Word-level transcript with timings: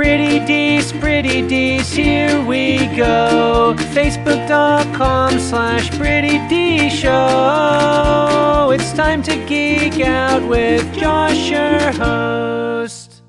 Pretty 0.00 0.38
Dees, 0.46 0.92
Pretty 0.92 1.46
Dees, 1.46 1.92
here 1.92 2.42
we 2.46 2.78
go. 2.96 3.74
Facebook.com 3.92 5.38
slash 5.38 5.90
Pretty 5.98 6.38
D 6.48 6.88
Show. 6.88 8.70
It's 8.72 8.94
time 8.94 9.22
to 9.24 9.36
geek 9.44 10.00
out 10.00 10.48
with 10.48 10.90
Josh, 10.94 11.50
your 11.50 11.92
host. 11.92 13.22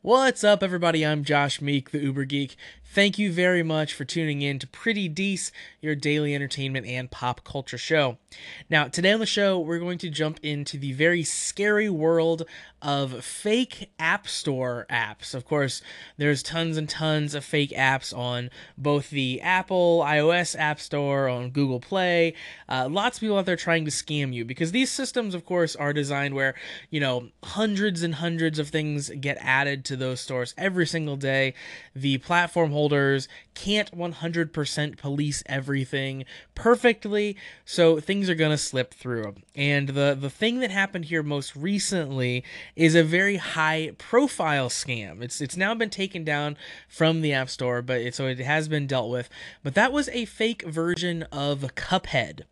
What's 0.00 0.42
up, 0.42 0.62
everybody? 0.62 1.04
I'm 1.04 1.22
Josh 1.22 1.60
Meek, 1.60 1.90
the 1.90 1.98
Uber 1.98 2.24
Geek. 2.24 2.56
Thank 2.82 3.18
you 3.18 3.30
very 3.30 3.62
much 3.62 3.92
for 3.92 4.06
tuning 4.06 4.40
in 4.40 4.58
to 4.60 4.66
Pretty 4.66 5.06
Dees, 5.06 5.52
your 5.82 5.94
daily 5.94 6.34
entertainment 6.34 6.86
and 6.86 7.10
pop 7.10 7.44
culture 7.44 7.76
show. 7.76 8.16
Now, 8.68 8.88
today 8.88 9.12
on 9.12 9.20
the 9.20 9.26
show, 9.26 9.58
we're 9.58 9.78
going 9.78 9.98
to 9.98 10.10
jump 10.10 10.40
into 10.42 10.78
the 10.78 10.92
very 10.92 11.22
scary 11.22 11.88
world 11.88 12.44
of 12.82 13.24
fake 13.24 13.90
App 13.98 14.28
Store 14.28 14.86
apps. 14.90 15.34
Of 15.34 15.44
course, 15.44 15.82
there's 16.18 16.42
tons 16.42 16.76
and 16.76 16.88
tons 16.88 17.34
of 17.34 17.44
fake 17.44 17.70
apps 17.70 18.16
on 18.16 18.50
both 18.78 19.10
the 19.10 19.40
Apple 19.40 20.04
iOS 20.06 20.58
App 20.58 20.78
Store, 20.78 21.28
on 21.28 21.50
Google 21.50 21.80
Play. 21.80 22.34
Uh, 22.68 22.88
lots 22.90 23.16
of 23.16 23.22
people 23.22 23.38
out 23.38 23.46
there 23.46 23.56
trying 23.56 23.84
to 23.86 23.90
scam 23.90 24.32
you 24.32 24.44
because 24.44 24.72
these 24.72 24.90
systems, 24.90 25.34
of 25.34 25.44
course, 25.44 25.74
are 25.74 25.92
designed 25.92 26.34
where, 26.34 26.54
you 26.90 27.00
know, 27.00 27.28
hundreds 27.42 28.02
and 28.02 28.16
hundreds 28.16 28.58
of 28.58 28.68
things 28.68 29.10
get 29.20 29.38
added 29.40 29.84
to 29.86 29.96
those 29.96 30.20
stores 30.20 30.54
every 30.56 30.86
single 30.86 31.16
day. 31.16 31.54
The 31.94 32.18
platform 32.18 32.70
holders 32.70 33.26
can't 33.54 33.90
100% 33.96 34.98
police 34.98 35.42
everything 35.46 36.24
perfectly, 36.54 37.36
so 37.64 37.98
things 38.00 38.25
are 38.28 38.34
going 38.34 38.50
to 38.50 38.58
slip 38.58 38.92
through. 38.94 39.34
And 39.54 39.90
the 39.90 40.16
the 40.18 40.30
thing 40.30 40.60
that 40.60 40.70
happened 40.70 41.06
here 41.06 41.22
most 41.22 41.56
recently 41.56 42.44
is 42.74 42.94
a 42.94 43.02
very 43.02 43.36
high 43.36 43.92
profile 43.98 44.68
scam. 44.68 45.22
It's 45.22 45.40
it's 45.40 45.56
now 45.56 45.74
been 45.74 45.90
taken 45.90 46.24
down 46.24 46.56
from 46.88 47.20
the 47.20 47.32
App 47.32 47.48
Store, 47.50 47.82
but 47.82 48.00
it, 48.00 48.14
so 48.14 48.26
it 48.26 48.38
has 48.38 48.68
been 48.68 48.86
dealt 48.86 49.10
with. 49.10 49.28
But 49.62 49.74
that 49.74 49.92
was 49.92 50.08
a 50.10 50.24
fake 50.24 50.62
version 50.62 51.22
of 51.24 51.60
Cuphead. 51.74 52.42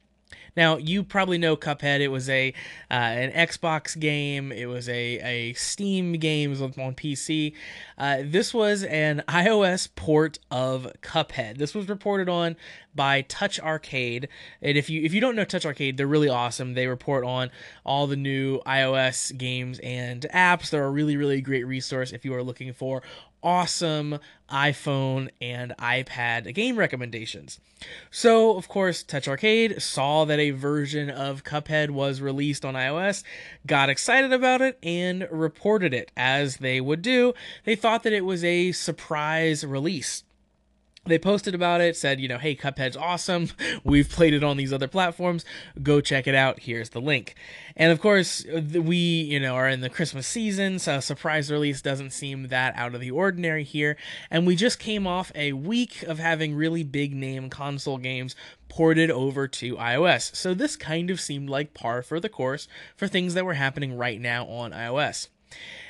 Now 0.56 0.77
you 0.77 1.02
probably 1.02 1.38
know 1.38 1.56
Cuphead. 1.56 2.00
It 2.00 2.08
was 2.08 2.28
a 2.28 2.52
uh, 2.91 2.94
an 2.94 3.33
Xbox 3.33 3.98
game. 3.98 4.52
It 4.52 4.66
was 4.66 4.88
a 4.88 5.19
a 5.19 5.52
Steam 5.55 6.14
game 6.14 6.52
on, 6.52 6.94
PC. 6.94 7.52
Uh, 7.98 8.19
this 8.24 8.55
was 8.55 8.84
an 8.84 9.22
iOS 9.28 9.88
port 9.94 10.38
of 10.50 10.86
Cuphead. 11.02 11.58
This 11.58 11.75
was 11.75 11.88
reported 11.88 12.28
on 12.28 12.56
by 12.94 13.22
Touch 13.22 13.58
Arcade. 13.60 14.28
And 14.62 14.78
if 14.78 14.88
you 14.88 15.02
if 15.02 15.12
you 15.12 15.20
don't 15.20 15.36
know 15.36 15.44
Touch 15.44 15.66
Arcade, 15.66 15.97
they're 15.97 16.06
really 16.06 16.28
awesome. 16.28 16.75
They 16.75 16.86
report 16.86 17.25
on 17.25 17.50
all 17.84 18.06
the 18.06 18.16
new 18.16 18.60
iOS 18.60 19.36
games 19.36 19.80
and 19.82 20.27
apps. 20.32 20.70
They're 20.70 20.84
a 20.84 20.91
really 20.91 21.16
really 21.16 21.41
great 21.41 21.66
resource 21.66 22.12
if 22.12 22.25
you 22.25 22.34
are 22.34 22.42
looking 22.42 22.72
for 22.72 23.02
awesome 23.45 24.19
iPhone 24.50 25.28
and 25.41 25.75
iPad 25.78 26.53
game 26.55 26.77
recommendations. 26.77 27.61
So, 28.11 28.56
of 28.56 28.69
course, 28.69 29.03
Touch 29.03 29.28
Arcade 29.28 29.81
saw 29.83 30.25
that 30.25 30.39
a 30.39 30.50
version 30.50 31.11
of 31.11 31.45
Cuphead 31.45 31.91
was 31.91 32.20
released 32.20 32.65
on 32.65 32.75
iOS, 32.75 33.22
got 33.67 33.91
excited 33.91 34.33
about 34.33 34.62
it, 34.62 34.78
and 34.83 35.28
reported 35.31 35.92
it. 35.92 36.11
As 36.17 36.56
they 36.56 36.81
would 36.81 37.03
do, 37.03 37.34
they 37.65 37.77
thought 37.77 38.03
that 38.03 38.12
it 38.12 38.25
was 38.25 38.42
a 38.42 38.72
surprise 38.72 39.65
release 39.65 40.25
they 41.06 41.19
posted 41.19 41.55
about 41.55 41.80
it 41.80 41.97
said 41.97 42.20
you 42.20 42.28
know 42.28 42.38
hey 42.38 42.55
cuphead's 42.55 42.97
awesome. 42.97 43.48
We've 43.84 44.08
played 44.08 44.34
it 44.34 44.44
on 44.44 44.56
these 44.56 44.72
other 44.72 44.88
platforms. 44.88 45.44
Go 45.83 46.00
check 46.00 46.27
it 46.27 46.34
out. 46.34 46.60
Here's 46.60 46.91
the 46.91 47.00
link. 47.00 47.34
And 47.77 47.92
of 47.92 48.00
course 48.00 48.44
uh, 48.47 48.80
we 48.80 48.97
you 48.97 49.41
know 49.41 49.55
are 49.55 49.69
in 49.69 49.80
the 49.80 49.91
christmas 49.91 50.27
season 50.27 50.78
so 50.78 51.00
surprise 51.00 51.50
release 51.50 51.82
doesn't 51.82 52.10
seem 52.10 52.48
that 52.48 52.75
out 52.77 52.94
of 52.94 53.00
the 53.00 53.10
ordinary 53.10 53.64
here. 53.64 53.97
And 54.30 54.47
we 54.47 54.56
just 54.56 54.78
came 54.78 55.06
off 55.06 55.32
a 55.34 55.52
week 55.52 56.02
of 56.02 56.19
having 56.19 56.55
really 56.55 56.82
big 56.82 57.14
name 57.14 57.50
console 57.50 57.98
games 57.98 58.37
ported 58.69 59.10
over 59.10 59.47
to 59.47 59.76
ios. 59.76 60.34
So 60.34 60.54
this 60.54 60.76
kind 60.76 61.10
of 61.10 61.20
seemed 61.20 61.48
like 61.48 61.75
par 61.75 62.03
for 62.03 62.19
the 62.19 62.28
course 62.28 62.66
for 62.97 63.06
things 63.06 63.34
that 63.34 63.44
were 63.44 63.54
happening 63.54 63.97
right 63.97 64.20
now 64.20 64.47
on 64.47 64.72
ios 64.72 65.28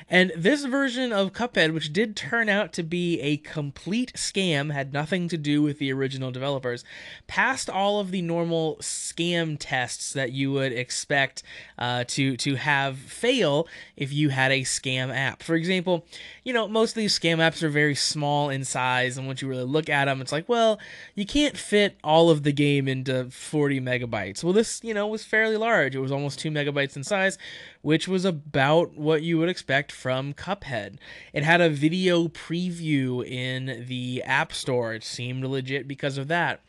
and 0.07 0.31
this 0.35 0.65
version 0.65 1.11
of 1.11 1.33
Cuphead, 1.33 1.73
which 1.73 1.91
did 1.91 2.15
turn 2.15 2.47
out 2.47 2.71
to 2.73 2.83
be 2.83 3.19
a 3.21 3.37
complete 3.37 4.13
scam, 4.13 4.71
had 4.71 4.93
nothing 4.93 5.27
to 5.29 5.37
do 5.37 5.63
with 5.63 5.79
the 5.79 5.91
original 5.91 6.31
developers, 6.31 6.83
passed 7.25 7.71
all 7.71 7.99
of 7.99 8.11
the 8.11 8.21
normal 8.21 8.75
scam 8.77 9.57
tests 9.59 10.13
that 10.13 10.31
you 10.31 10.51
would 10.51 10.71
expect 10.71 11.41
uh, 11.79 12.03
to 12.09 12.37
to 12.37 12.55
have 12.55 12.99
fail 12.99 13.67
if 13.97 14.13
you 14.13 14.29
had 14.29 14.51
a 14.51 14.61
scam 14.61 15.13
app. 15.13 15.41
For 15.41 15.55
example, 15.55 16.05
you 16.43 16.53
know 16.53 16.67
most 16.67 16.91
of 16.91 16.97
these 16.97 17.17
scam 17.17 17.37
apps 17.37 17.63
are 17.63 17.69
very 17.69 17.95
small 17.95 18.49
in 18.49 18.63
size, 18.63 19.17
and 19.17 19.25
once 19.25 19.41
you 19.41 19.47
really 19.47 19.63
look 19.63 19.89
at 19.89 20.05
them, 20.05 20.21
it's 20.21 20.31
like, 20.31 20.47
well, 20.47 20.79
you 21.15 21.25
can't 21.25 21.57
fit 21.57 21.97
all 22.03 22.29
of 22.29 22.43
the 22.43 22.53
game 22.53 22.87
into 22.87 23.31
40 23.31 23.81
megabytes. 23.81 24.43
Well, 24.43 24.53
this 24.53 24.83
you 24.83 24.93
know 24.93 25.07
was 25.07 25.23
fairly 25.23 25.57
large. 25.57 25.95
It 25.95 25.99
was 25.99 26.11
almost 26.11 26.37
two 26.37 26.51
megabytes 26.51 26.95
in 26.95 27.03
size, 27.03 27.39
which 27.81 28.07
was 28.07 28.23
about 28.23 28.95
what 28.95 29.23
you 29.23 29.39
would 29.39 29.49
expect 29.49 29.94
from 29.95 30.33
Cuphead. 30.33 30.97
It 31.33 31.43
had 31.43 31.61
a 31.61 31.69
video 31.69 32.27
preview 32.27 33.25
in 33.25 33.85
the 33.87 34.21
App 34.23 34.53
Store. 34.53 34.93
It 34.93 35.03
seemed 35.03 35.43
legit 35.45 35.87
because 35.87 36.17
of 36.17 36.27
that. 36.27 36.61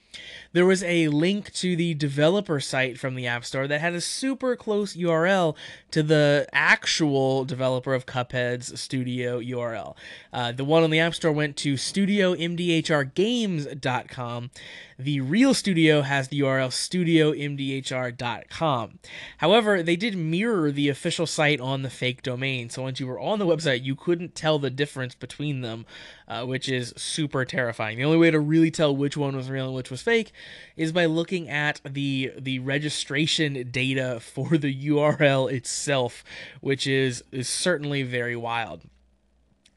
There 0.52 0.66
was 0.66 0.82
a 0.82 1.06
link 1.08 1.52
to 1.54 1.74
the 1.76 1.94
developer 1.94 2.60
site 2.60 2.98
from 2.98 3.14
the 3.14 3.26
App 3.26 3.44
Store 3.44 3.68
that 3.68 3.80
had 3.80 3.94
a 3.94 4.00
super 4.00 4.56
close 4.56 4.96
URL 4.96 5.54
to 5.90 6.02
the 6.02 6.48
actual 6.52 7.44
developer 7.44 7.94
of 7.94 8.06
Cuphead's 8.06 8.80
studio 8.80 9.38
URL. 9.40 9.94
Uh, 10.32 10.52
the 10.52 10.64
one 10.64 10.82
on 10.82 10.88
the 10.90 11.00
App 11.00 11.14
Store 11.14 11.32
went 11.32 11.56
to 11.58 11.74
studiomdhrgames.com. 11.74 14.50
The 14.98 15.20
real 15.20 15.52
studio 15.52 16.00
has 16.00 16.28
the 16.28 16.40
URL 16.40 16.70
studiomdhr.com. 16.70 18.98
However, 19.38 19.82
they 19.82 19.96
did 19.96 20.16
mirror 20.16 20.72
the 20.72 20.88
official 20.88 21.26
site 21.26 21.60
on 21.60 21.82
the 21.82 21.90
fake 21.90 22.22
domain, 22.22 22.70
so 22.70 22.80
once 22.82 22.98
you 22.98 23.06
were 23.06 23.20
on 23.20 23.38
the 23.38 23.44
website, 23.44 23.84
you 23.84 23.94
couldn't 23.94 24.34
tell 24.34 24.58
the 24.58 24.70
difference 24.70 25.14
between 25.14 25.60
them, 25.60 25.84
uh, 26.28 26.44
which 26.44 26.68
is 26.68 26.92
super 26.96 27.44
terrifying. 27.44 27.98
The 27.98 28.04
only 28.04 28.18
way 28.18 28.30
to 28.30 28.40
really 28.40 28.70
tell 28.70 28.94
which 28.94 29.16
one 29.16 29.36
was 29.36 29.50
real 29.50 29.66
and 29.66 29.74
which 29.74 29.90
was 29.90 30.02
fake 30.02 30.32
is 30.76 30.92
by 30.92 31.06
looking 31.06 31.48
at 31.48 31.80
the 31.84 32.32
the 32.38 32.58
registration 32.60 33.70
data 33.70 34.18
for 34.20 34.56
the 34.58 34.88
URL 34.88 35.50
itself, 35.52 36.24
which 36.60 36.86
is 36.86 37.22
is 37.32 37.48
certainly 37.48 38.02
very 38.02 38.36
wild. 38.36 38.82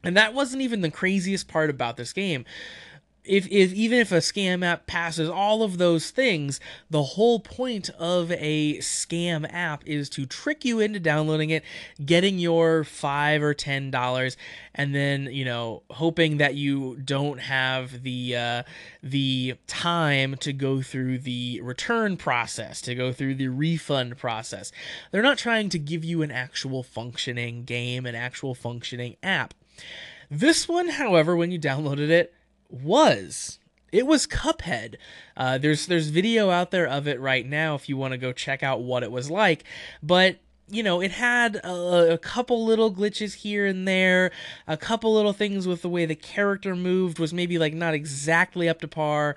And 0.02 0.16
that 0.16 0.32
wasn't 0.32 0.62
even 0.62 0.80
the 0.80 0.90
craziest 0.90 1.46
part 1.46 1.68
about 1.68 1.98
this 1.98 2.12
game 2.12 2.46
if, 3.30 3.46
if 3.46 3.72
even 3.72 4.00
if 4.00 4.10
a 4.10 4.16
scam 4.16 4.64
app 4.64 4.88
passes 4.88 5.28
all 5.30 5.62
of 5.62 5.78
those 5.78 6.10
things, 6.10 6.58
the 6.90 7.02
whole 7.02 7.38
point 7.38 7.88
of 7.90 8.32
a 8.32 8.78
scam 8.78 9.46
app 9.52 9.86
is 9.86 10.10
to 10.10 10.26
trick 10.26 10.64
you 10.64 10.80
into 10.80 10.98
downloading 10.98 11.50
it, 11.50 11.62
getting 12.04 12.40
your 12.40 12.82
five 12.82 13.40
or 13.40 13.54
ten 13.54 13.88
dollars, 13.88 14.36
and 14.74 14.92
then 14.96 15.28
you 15.30 15.44
know 15.44 15.84
hoping 15.90 16.38
that 16.38 16.56
you 16.56 16.96
don't 16.96 17.38
have 17.38 18.02
the 18.02 18.36
uh, 18.36 18.62
the 19.00 19.54
time 19.68 20.34
to 20.38 20.52
go 20.52 20.82
through 20.82 21.18
the 21.18 21.60
return 21.62 22.16
process, 22.16 22.80
to 22.80 22.96
go 22.96 23.12
through 23.12 23.36
the 23.36 23.48
refund 23.48 24.18
process. 24.18 24.72
They're 25.12 25.22
not 25.22 25.38
trying 25.38 25.68
to 25.68 25.78
give 25.78 26.04
you 26.04 26.22
an 26.22 26.32
actual 26.32 26.82
functioning 26.82 27.62
game, 27.62 28.06
an 28.06 28.16
actual 28.16 28.56
functioning 28.56 29.16
app. 29.22 29.54
This 30.28 30.68
one, 30.68 30.88
however, 30.88 31.36
when 31.36 31.52
you 31.52 31.58
downloaded 31.60 32.10
it 32.10 32.34
was. 32.72 33.58
It 33.92 34.06
was 34.06 34.26
Cuphead. 34.26 34.96
Uh, 35.36 35.58
there's 35.58 35.86
there's 35.86 36.08
video 36.08 36.50
out 36.50 36.70
there 36.70 36.86
of 36.86 37.08
it 37.08 37.20
right 37.20 37.44
now 37.44 37.74
if 37.74 37.88
you 37.88 37.96
want 37.96 38.12
to 38.12 38.18
go 38.18 38.32
check 38.32 38.62
out 38.62 38.82
what 38.82 39.02
it 39.02 39.10
was 39.10 39.30
like. 39.30 39.64
But 40.02 40.38
you 40.70 40.82
know, 40.84 41.00
it 41.00 41.10
had 41.10 41.56
a, 41.56 42.12
a, 42.12 42.18
couple 42.18 42.64
little 42.64 42.94
glitches 42.94 43.34
here 43.34 43.66
and 43.66 43.88
there, 43.88 44.30
a 44.68 44.76
couple 44.76 45.12
little 45.12 45.32
things 45.32 45.66
with 45.66 45.82
the 45.82 45.88
way 45.88 46.06
the 46.06 46.14
character 46.14 46.76
moved 46.76 47.18
was 47.18 47.34
maybe 47.34 47.58
like 47.58 47.74
not 47.74 47.92
exactly 47.92 48.68
up 48.68 48.80
to 48.80 48.86
par. 48.88 49.34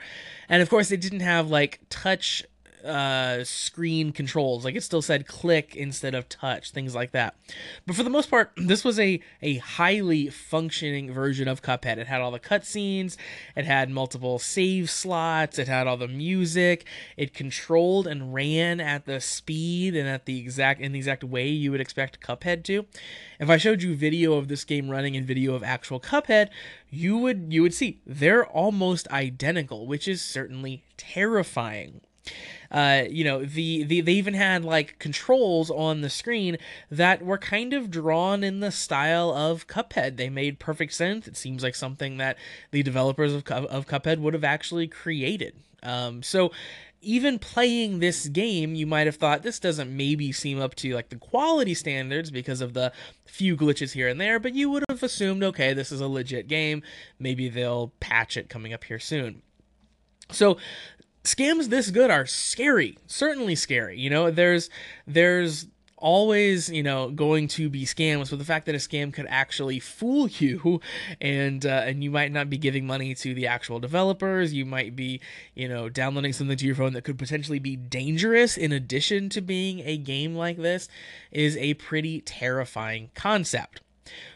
And 0.48 0.62
of 0.62 0.69
course, 0.69 0.92
it 0.92 1.02
didn't 1.02 1.22
have 1.22 1.50
like 1.50 1.80
touch 1.90 2.44
uh, 2.84 3.44
screen 3.44 4.12
controls. 4.12 4.66
Like 4.66 4.76
it 4.76 4.84
still 4.84 5.02
said 5.02 5.28
click 5.28 5.76
instead 5.76 6.16
of 6.16 6.30
touch, 6.30 6.72
things 6.72 6.94
like 6.94 7.12
that. 7.12 7.36
But 7.86 7.96
for 7.96 8.04
the 8.04 8.10
most 8.10 8.30
part, 8.30 8.52
this 8.58 8.84
was 8.84 9.00
a, 9.00 9.20
a 9.42 9.58
highly 9.58 10.30
functioning 10.30 11.14
version 11.14 11.48
of 11.48 11.62
Cuphead. 11.62 11.98
It 11.98 12.08
had 12.08 12.22
all 12.22 12.32
the 12.32 12.40
cutscenes, 12.40 13.18
it 13.56 13.66
had 13.66 13.90
multiple 13.90 14.40
save 14.40 14.90
slots, 14.90 15.58
it 15.60 15.68
had 15.68 15.88
all 15.88 15.98
the 15.98 16.08
music, 16.08 16.86
it 17.18 17.34
controlled 17.34 18.08
and 18.08 18.34
ran 18.34 18.80
at 18.80 19.06
the 19.06 19.22
speed 19.22 19.96
and 19.96 20.08
at 20.08 20.26
the 20.26 20.40
exact 20.40 20.82
in 20.82 20.92
the 20.92 21.00
exact 21.00 21.24
way 21.24 21.48
you 21.48 21.72
would 21.72 21.82
expect 21.82 22.22
Cuphead 22.22 22.64
to. 22.66 22.86
If 23.40 23.50
I 23.50 23.58
showed 23.58 23.82
you 23.82 23.96
video 23.96 24.34
of 24.34 24.48
this 24.48 24.64
game 24.64 24.90
running 24.90 25.16
and 25.16 25.26
video 25.26 25.54
of 25.56 25.64
actual 25.64 26.00
Cuphead, 26.00 26.50
you 26.90 27.18
would 27.18 27.48
you 27.50 27.62
would 27.62 27.74
see 27.74 28.02
they're 28.06 28.46
almost 28.46 29.08
identical, 29.10 29.88
which 29.88 30.08
is 30.08 30.22
certainly 30.22 30.84
terrifying. 30.98 32.02
Uh, 32.72 33.04
you 33.10 33.24
know, 33.24 33.46
the, 33.46 33.84
the 33.84 34.02
they 34.02 34.14
even 34.14 34.34
had 34.34 34.66
like 34.66 34.98
controls 34.98 35.70
on 35.70 36.02
the 36.02 36.10
screen 36.10 36.58
that 36.90 37.24
were 37.24 37.38
kind 37.38 37.74
of 37.74 37.92
drawn 37.92 38.44
in 38.44 38.62
the 38.62 38.72
style 38.72 39.31
of 39.31 39.68
Cuphead. 39.68 40.18
They 40.18 40.30
made 40.30 40.60
perfect 40.60 40.94
sense. 40.94 41.28
It 41.28 41.38
seems 41.38 41.62
like 41.62 41.75
something 41.75 42.18
that 42.18 42.38
the 42.72 42.81
developers 42.81 43.34
of, 43.34 43.48
of 43.48 43.88
Cuphead 43.88 44.20
would 44.20 44.34
have 44.34 44.44
actually 44.44 44.88
created. 44.88 45.56
Um, 45.84 46.24
so 46.24 46.52
even 47.04 47.38
playing 47.38 48.00
this 48.00 48.28
game, 48.30 48.74
you 48.75 48.88
might 48.88 49.06
have 49.06 49.18
thought 49.18 49.44
this 49.44 49.60
doesn't 49.60 49.96
maybe 49.96 50.31
seem 50.31 50.60
up 50.60 50.74
to 50.75 50.96
like 50.96 51.10
the 51.10 51.18
quality 51.18 51.74
standards 51.74 52.31
because 52.31 52.62
of 52.62 52.74
the 52.74 52.92
few 53.25 53.58
glitches 53.58 53.92
here 53.92 54.08
and 54.08 54.20
there, 54.20 54.40
but 54.40 54.56
you 54.56 54.70
would 54.70 54.86
have 54.90 55.04
assumed, 55.04 55.44
okay, 55.44 55.74
this 55.74 55.92
is 55.92 56.00
a 56.00 56.08
legit 56.08 56.48
game. 56.48 56.81
Maybe 57.20 57.50
they'll 57.50 57.92
patch 58.00 58.38
it 58.38 58.50
coming 58.50 58.74
up 58.74 58.86
here 58.86 59.00
soon. 59.00 59.42
So 60.31 60.58
scams 61.24 61.70
this 61.70 61.90
good 61.92 62.12
are 62.12 62.25
scary, 62.25 62.98
certainly 63.08 63.56
scary. 63.56 64.00
You 64.00 64.10
know, 64.10 64.31
there's 64.31 64.70
there's 65.08 65.68
always, 66.04 66.70
you 66.70 66.84
know, 66.84 67.10
going 67.10 67.48
to 67.48 67.70
be 67.70 67.86
scams. 67.86 68.30
But 68.30 68.38
the 68.38 68.46
fact 68.46 68.66
that 68.66 68.75
a 68.75 68.78
scam 68.78 69.12
could 69.14 69.25
actually 69.30 69.80
fool 69.80 70.28
you, 70.40 70.81
and 71.20 71.66
uh, 71.66 71.84
and 71.86 72.04
you 72.04 72.12
might 72.12 72.31
not 72.31 72.50
be 72.50 72.58
giving 72.58 72.86
money 72.86 73.16
to 73.16 73.34
the 73.34 73.48
actual 73.48 73.80
developers, 73.80 74.54
you 74.54 74.66
might 74.66 74.96
be, 74.96 75.22
you 75.56 75.68
know, 75.68 75.90
downloading 75.90 76.34
something 76.34 76.58
to 76.58 76.66
your 76.66 76.75
phone 76.75 76.94
that 76.94 77.04
could 77.04 77.18
potentially 77.18 77.60
be 77.60 77.75
dangerous. 77.75 78.58
In 78.58 78.72
addition 78.72 79.30
to 79.30 79.42
being 79.42 79.80
a 79.80 79.98
game 79.98 80.36
like 80.36 80.58
this, 80.58 80.88
is 81.31 81.58
a 81.58 81.74
pretty 81.75 82.22
terrifying 82.22 83.10
concept. 83.16 83.81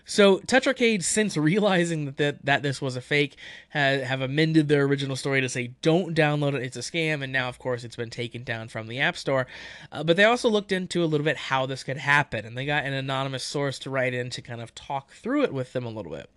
So 0.05 0.39
Touch 0.39 0.67
Arcade, 0.67 1.03
since 1.03 1.35
realizing 1.35 2.05
that, 2.05 2.17
that 2.17 2.45
that 2.45 2.63
this 2.63 2.81
was 2.81 2.95
a 2.95 3.01
fake, 3.01 3.35
have, 3.69 4.01
have 4.01 4.21
amended 4.21 4.67
their 4.67 4.83
original 4.83 5.15
story 5.15 5.41
to 5.41 5.49
say 5.49 5.71
don't 5.81 6.15
download 6.15 6.53
it, 6.53 6.63
it's 6.63 6.77
a 6.77 6.81
scam, 6.81 7.23
and 7.23 7.33
now 7.33 7.49
of 7.49 7.59
course 7.59 7.83
it's 7.83 7.95
been 7.95 8.09
taken 8.09 8.43
down 8.43 8.67
from 8.67 8.87
the 8.87 8.99
App 8.99 9.17
Store. 9.17 9.47
Uh, 9.91 10.03
but 10.03 10.17
they 10.17 10.23
also 10.23 10.49
looked 10.49 10.71
into 10.71 11.03
a 11.03 11.05
little 11.05 11.25
bit 11.25 11.37
how 11.37 11.65
this 11.65 11.83
could 11.83 11.97
happen, 11.97 12.45
and 12.45 12.57
they 12.57 12.65
got 12.65 12.85
an 12.85 12.93
anonymous 12.93 13.43
source 13.43 13.79
to 13.79 13.89
write 13.89 14.13
in 14.13 14.29
to 14.29 14.41
kind 14.41 14.61
of 14.61 14.73
talk 14.75 15.11
through 15.11 15.43
it 15.43 15.53
with 15.53 15.73
them 15.73 15.85
a 15.85 15.89
little 15.89 16.11
bit. 16.11 16.29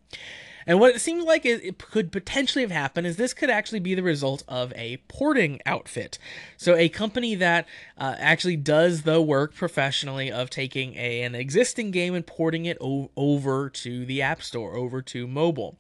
And 0.66 0.78
what 0.78 0.94
it 0.94 1.00
seems 1.00 1.24
like 1.24 1.44
it, 1.44 1.78
could 1.78 2.12
potentially 2.12 2.62
have 2.62 2.70
happened 2.70 3.06
is 3.06 3.16
this 3.16 3.34
could 3.34 3.50
actually 3.50 3.80
be 3.80 3.94
the 3.94 4.02
result 4.02 4.42
of 4.48 4.72
a 4.74 4.98
porting 5.08 5.60
outfit. 5.66 6.18
So, 6.56 6.74
a 6.76 6.88
company 6.88 7.34
that 7.36 7.66
uh, 7.96 8.16
actually 8.18 8.56
does 8.56 9.02
the 9.02 9.20
work 9.20 9.54
professionally 9.54 10.30
of 10.30 10.50
taking 10.50 10.94
a, 10.96 11.22
an 11.22 11.34
existing 11.34 11.90
game 11.90 12.14
and 12.14 12.26
porting 12.26 12.66
it 12.66 12.78
o- 12.80 13.10
over 13.16 13.70
to 13.70 14.04
the 14.04 14.22
App 14.22 14.42
Store, 14.42 14.76
over 14.76 15.02
to 15.02 15.26
mobile. 15.26 15.76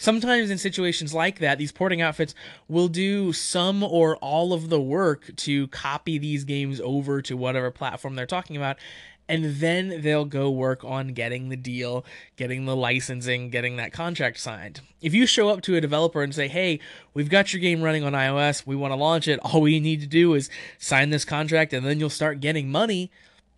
Sometimes 0.00 0.48
in 0.48 0.58
situations 0.58 1.12
like 1.12 1.40
that, 1.40 1.58
these 1.58 1.72
porting 1.72 2.00
outfits 2.00 2.32
will 2.68 2.86
do 2.86 3.32
some 3.32 3.82
or 3.82 4.16
all 4.18 4.52
of 4.52 4.68
the 4.68 4.80
work 4.80 5.34
to 5.36 5.66
copy 5.68 6.18
these 6.18 6.44
games 6.44 6.80
over 6.80 7.20
to 7.22 7.36
whatever 7.36 7.72
platform 7.72 8.14
they're 8.14 8.24
talking 8.24 8.56
about 8.56 8.78
and 9.28 9.56
then 9.56 10.00
they'll 10.00 10.24
go 10.24 10.50
work 10.50 10.82
on 10.84 11.08
getting 11.08 11.48
the 11.48 11.56
deal, 11.56 12.04
getting 12.36 12.64
the 12.64 12.74
licensing, 12.74 13.50
getting 13.50 13.76
that 13.76 13.92
contract 13.92 14.38
signed. 14.38 14.80
If 15.02 15.14
you 15.14 15.26
show 15.26 15.50
up 15.50 15.60
to 15.62 15.76
a 15.76 15.80
developer 15.80 16.22
and 16.22 16.34
say, 16.34 16.48
"Hey, 16.48 16.80
we've 17.14 17.28
got 17.28 17.52
your 17.52 17.60
game 17.60 17.82
running 17.82 18.04
on 18.04 18.14
iOS, 18.14 18.66
we 18.66 18.74
want 18.74 18.92
to 18.92 18.96
launch 18.96 19.28
it. 19.28 19.38
All 19.40 19.60
we 19.60 19.78
need 19.80 20.00
to 20.00 20.06
do 20.06 20.34
is 20.34 20.48
sign 20.78 21.10
this 21.10 21.24
contract 21.24 21.72
and 21.72 21.86
then 21.86 22.00
you'll 22.00 22.10
start 22.10 22.40
getting 22.40 22.70
money." 22.70 23.10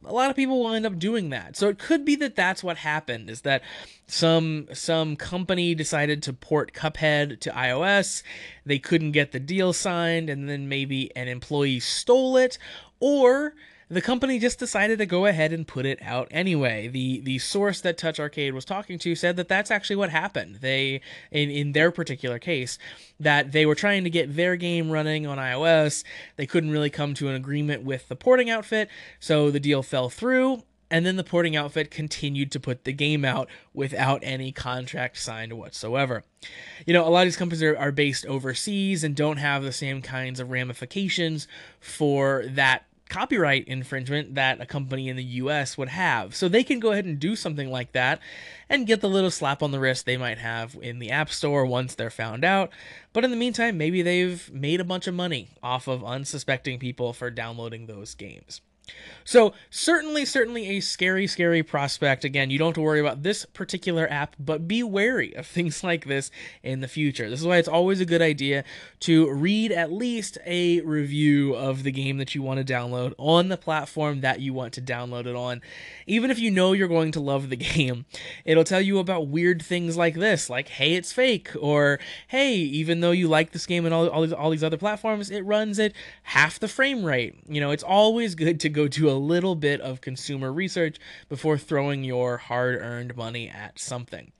A 0.04 0.12
lot 0.14 0.30
of 0.30 0.36
people 0.36 0.60
will 0.60 0.72
end 0.72 0.86
up 0.86 0.98
doing 0.98 1.28
that. 1.28 1.56
So 1.56 1.68
it 1.68 1.78
could 1.78 2.06
be 2.06 2.16
that 2.16 2.34
that's 2.34 2.64
what 2.64 2.78
happened 2.78 3.28
is 3.28 3.42
that 3.42 3.62
some 4.06 4.66
some 4.72 5.14
company 5.14 5.74
decided 5.74 6.22
to 6.22 6.32
port 6.32 6.72
Cuphead 6.72 7.38
to 7.40 7.50
iOS, 7.50 8.22
they 8.64 8.78
couldn't 8.78 9.12
get 9.12 9.32
the 9.32 9.40
deal 9.40 9.74
signed 9.74 10.30
and 10.30 10.48
then 10.48 10.68
maybe 10.68 11.14
an 11.14 11.28
employee 11.28 11.80
stole 11.80 12.38
it 12.38 12.56
or 12.98 13.54
the 13.90 14.00
company 14.00 14.38
just 14.38 14.60
decided 14.60 14.98
to 14.98 15.06
go 15.06 15.26
ahead 15.26 15.52
and 15.52 15.66
put 15.66 15.84
it 15.84 15.98
out 16.00 16.28
anyway. 16.30 16.86
The 16.86 17.20
the 17.20 17.38
source 17.38 17.80
that 17.80 17.98
Touch 17.98 18.20
Arcade 18.20 18.54
was 18.54 18.64
talking 18.64 18.98
to 19.00 19.16
said 19.16 19.36
that 19.36 19.48
that's 19.48 19.70
actually 19.70 19.96
what 19.96 20.10
happened. 20.10 20.56
They 20.56 21.00
in 21.32 21.50
in 21.50 21.72
their 21.72 21.90
particular 21.90 22.38
case 22.38 22.78
that 23.18 23.50
they 23.50 23.66
were 23.66 23.74
trying 23.74 24.04
to 24.04 24.10
get 24.10 24.36
their 24.36 24.54
game 24.54 24.90
running 24.90 25.26
on 25.26 25.38
iOS. 25.38 26.04
They 26.36 26.46
couldn't 26.46 26.70
really 26.70 26.90
come 26.90 27.14
to 27.14 27.28
an 27.28 27.34
agreement 27.34 27.82
with 27.82 28.08
the 28.08 28.16
porting 28.16 28.48
outfit, 28.48 28.88
so 29.18 29.50
the 29.50 29.60
deal 29.60 29.82
fell 29.82 30.08
through 30.08 30.62
and 30.90 31.06
then 31.06 31.16
the 31.16 31.24
porting 31.24 31.54
outfit 31.54 31.90
continued 31.90 32.50
to 32.50 32.60
put 32.60 32.84
the 32.84 32.92
game 32.92 33.24
out 33.24 33.48
without 33.72 34.20
any 34.22 34.50
contract 34.50 35.16
signed 35.18 35.52
whatsoever. 35.52 36.24
You 36.84 36.92
know, 36.92 37.06
a 37.06 37.10
lot 37.10 37.20
of 37.20 37.26
these 37.26 37.36
companies 37.36 37.62
are, 37.62 37.76
are 37.76 37.92
based 37.92 38.26
overseas 38.26 39.04
and 39.04 39.14
don't 39.14 39.36
have 39.36 39.62
the 39.62 39.72
same 39.72 40.02
kinds 40.02 40.40
of 40.40 40.50
ramifications 40.50 41.46
for 41.78 42.44
that 42.48 42.84
copyright 43.10 43.68
infringement 43.68 44.36
that 44.36 44.60
a 44.60 44.66
company 44.66 45.08
in 45.08 45.16
the 45.16 45.24
US 45.24 45.76
would 45.76 45.90
have. 45.90 46.34
So 46.34 46.48
they 46.48 46.64
can 46.64 46.80
go 46.80 46.92
ahead 46.92 47.04
and 47.04 47.18
do 47.18 47.36
something 47.36 47.70
like 47.70 47.92
that 47.92 48.20
and 48.68 48.86
get 48.86 49.02
the 49.02 49.08
little 49.08 49.30
slap 49.30 49.62
on 49.62 49.72
the 49.72 49.80
wrist 49.80 50.06
they 50.06 50.16
might 50.16 50.38
have 50.38 50.78
in 50.80 51.00
the 51.00 51.10
App 51.10 51.28
Store 51.30 51.66
once 51.66 51.94
they're 51.94 52.08
found 52.08 52.44
out. 52.44 52.70
But 53.12 53.24
in 53.24 53.30
the 53.30 53.36
meantime, 53.36 53.76
maybe 53.76 54.00
they've 54.00 54.50
made 54.52 54.80
a 54.80 54.84
bunch 54.84 55.06
of 55.06 55.14
money 55.14 55.50
off 55.62 55.88
of 55.88 56.04
unsuspecting 56.04 56.78
people 56.78 57.12
for 57.12 57.30
downloading 57.30 57.86
those 57.86 58.14
games. 58.14 58.62
So, 59.24 59.52
certainly, 59.70 60.24
certainly 60.24 60.70
a 60.70 60.80
scary, 60.80 61.26
scary 61.26 61.62
prospect. 61.62 62.24
Again, 62.24 62.50
you 62.50 62.58
don't 62.58 62.68
have 62.68 62.74
to 62.74 62.80
worry 62.80 63.00
about 63.00 63.22
this 63.22 63.44
particular 63.44 64.10
app, 64.10 64.34
but 64.38 64.66
be 64.66 64.82
wary 64.82 65.36
of 65.36 65.46
things 65.60 65.84
like 65.84 66.06
this 66.06 66.30
in 66.62 66.80
the 66.80 66.88
future. 66.88 67.28
This 67.30 67.40
is 67.40 67.46
why 67.46 67.58
it's 67.58 67.68
always 67.68 68.00
a 68.00 68.06
good 68.06 68.22
idea 68.22 68.64
to 69.00 69.30
read 69.30 69.72
at 69.72 69.92
least 69.92 70.38
a 70.46 70.80
review 70.80 71.54
of 71.54 71.82
the 71.82 71.92
game 71.92 72.18
that 72.18 72.34
you 72.34 72.42
want 72.42 72.66
to 72.66 72.72
download 72.72 73.14
on 73.18 73.48
the 73.48 73.56
platform 73.56 74.20
that 74.22 74.40
you 74.40 74.52
want 74.52 74.72
to 74.74 74.82
download 74.82 75.26
it 75.26 75.36
on. 75.36 75.60
Even 76.06 76.30
if 76.30 76.38
you 76.38 76.50
know 76.50 76.72
you're 76.72 76.88
going 76.88 77.12
to 77.12 77.20
love 77.20 77.50
the 77.50 77.56
game, 77.76 78.06
it'll 78.44 78.64
tell 78.64 78.80
you 78.80 78.98
about 78.98 79.28
weird 79.28 79.62
things 79.62 79.96
like 79.96 80.14
this, 80.14 80.50
like, 80.50 80.68
hey, 80.68 80.94
it's 80.94 81.12
fake, 81.12 81.50
or 81.60 82.00
hey, 82.28 82.54
even 82.54 83.00
though 83.00 83.10
you 83.10 83.28
like 83.28 83.52
this 83.52 83.66
game 83.66 83.84
and 83.84 83.94
all, 83.94 84.08
all, 84.08 84.22
these, 84.22 84.32
all 84.32 84.50
these 84.50 84.64
other 84.64 84.76
platforms, 84.76 85.30
it 85.30 85.42
runs 85.42 85.78
at 85.78 85.92
half 86.24 86.58
the 86.58 86.68
frame 86.68 87.04
rate. 87.04 87.36
You 87.48 87.60
know, 87.60 87.70
it's 87.70 87.84
always 87.84 88.34
good 88.34 88.58
to 88.60 88.68
go 88.70 88.88
do 88.88 89.10
a 89.10 89.12
little 89.12 89.54
bit 89.54 89.80
of 89.80 90.00
consumer 90.00 90.52
research 90.52 90.98
before 91.28 91.58
throwing 91.58 92.04
your 92.04 92.38
hard 92.38 92.80
earned 92.80 93.16
money 93.16 93.48
at 93.48 93.78
something. 93.78 94.32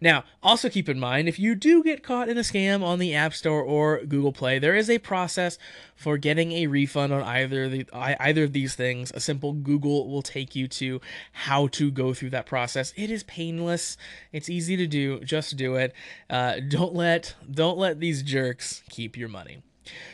Now, 0.00 0.24
also 0.42 0.70
keep 0.70 0.88
in 0.88 0.98
mind 0.98 1.28
if 1.28 1.38
you 1.38 1.54
do 1.54 1.82
get 1.82 2.02
caught 2.02 2.28
in 2.28 2.38
a 2.38 2.42
scam 2.42 2.82
on 2.82 2.98
the 2.98 3.14
App 3.14 3.34
Store 3.34 3.62
or 3.62 4.02
Google 4.04 4.32
Play, 4.32 4.58
there 4.58 4.74
is 4.74 4.88
a 4.88 4.98
process 4.98 5.58
for 5.94 6.16
getting 6.16 6.52
a 6.52 6.68
refund 6.68 7.12
on 7.12 7.22
either 7.22 7.68
the 7.68 7.86
either 7.92 8.44
of 8.44 8.52
these 8.52 8.74
things. 8.74 9.10
A 9.14 9.20
simple 9.20 9.52
Google 9.52 10.08
will 10.08 10.22
take 10.22 10.56
you 10.56 10.68
to 10.68 11.00
how 11.32 11.66
to 11.68 11.90
go 11.90 12.14
through 12.14 12.30
that 12.30 12.46
process. 12.46 12.94
It 12.96 13.10
is 13.10 13.24
painless. 13.24 13.96
It's 14.32 14.48
easy 14.48 14.76
to 14.76 14.86
do. 14.86 15.20
Just 15.20 15.56
do 15.56 15.74
it. 15.74 15.92
Uh, 16.30 16.60
don't 16.66 16.94
let 16.94 17.34
don't 17.50 17.76
let 17.76 18.00
these 18.00 18.22
jerks 18.22 18.82
keep 18.88 19.16
your 19.16 19.28
money. 19.28 19.62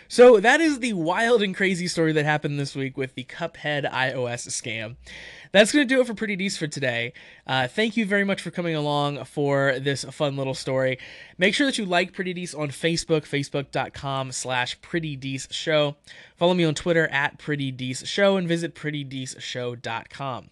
So 0.08 0.38
that 0.38 0.60
is 0.60 0.78
the 0.78 0.92
wild 0.92 1.42
and 1.42 1.54
crazy 1.54 1.88
story 1.88 2.12
that 2.12 2.24
happened 2.24 2.60
this 2.60 2.76
week 2.76 2.96
with 2.96 3.14
the 3.14 3.24
Cuphead 3.24 3.90
iOS 3.90 4.48
scam. 4.48 4.96
That's 5.52 5.72
going 5.72 5.86
to 5.86 5.94
do 5.94 6.00
it 6.00 6.06
for 6.06 6.14
Pretty 6.14 6.36
Dees 6.36 6.56
for 6.56 6.66
today. 6.66 7.12
Uh, 7.46 7.66
thank 7.66 7.96
you 7.96 8.06
very 8.06 8.24
much 8.24 8.40
for 8.40 8.50
coming 8.50 8.74
along 8.76 9.24
for 9.24 9.78
this 9.80 10.04
fun 10.04 10.36
little 10.36 10.54
story. 10.54 10.98
Make 11.38 11.54
sure 11.54 11.66
that 11.66 11.78
you 11.78 11.86
like 11.86 12.12
Pretty 12.12 12.32
Dees 12.32 12.54
on 12.54 12.68
Facebook, 12.68 13.22
facebook.com 13.22 14.32
slash 14.32 14.80
Pretty 14.80 15.16
Dees 15.16 15.48
Show. 15.50 15.96
Follow 16.36 16.54
me 16.54 16.64
on 16.64 16.74
Twitter 16.74 17.08
at 17.08 17.38
Pretty 17.38 17.72
Dees 17.72 18.02
Show 18.06 18.36
and 18.36 18.46
visit 18.46 18.74
prettydeesshow.com. 18.74 20.50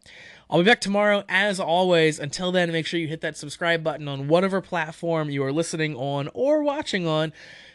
I'll 0.51 0.59
be 0.59 0.65
back 0.65 0.81
tomorrow 0.81 1.25
as 1.29 1.59
always. 1.61 2.19
Until 2.19 2.53
then, 2.53 2.71
make 2.73 2.87
sure 2.87 3.01
you 3.01 3.09
hit 3.09 3.21
that 3.23 3.37
subscribe 3.37 3.83
button 3.83 4.09
on 4.09 4.29
whatever 4.29 4.61
platform 4.61 5.31
you 5.31 5.45
are 5.45 5.53
listening 5.53 5.95
on 5.97 6.29
or 6.35 6.63
watching 6.63 7.07
on 7.07 7.33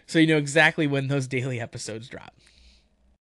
so 0.10 0.18
you 0.18 0.26
know 0.26 0.38
exactly 0.38 0.88
when 0.88 1.08
those 1.08 1.28
daily 1.28 1.60
episodes 1.60 2.08
drop. 2.10 2.34